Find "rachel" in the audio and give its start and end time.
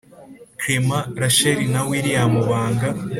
1.21-1.59